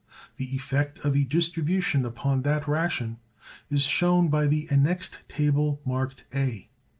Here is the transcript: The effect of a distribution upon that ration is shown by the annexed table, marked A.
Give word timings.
The 0.37 0.55
effect 0.55 0.97
of 1.05 1.15
a 1.15 1.23
distribution 1.23 2.05
upon 2.05 2.41
that 2.41 2.67
ration 2.67 3.19
is 3.69 3.83
shown 3.83 4.29
by 4.29 4.47
the 4.47 4.67
annexed 4.71 5.19
table, 5.29 5.79
marked 5.85 6.23
A. 6.33 6.69